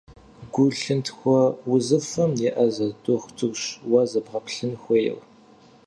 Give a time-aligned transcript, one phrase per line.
[0.53, 1.41] Гу-лъынтхуэ
[1.71, 5.17] узыфэхэм еӏэзэ дохутырщ уэ зэбгъэплъын хуейр.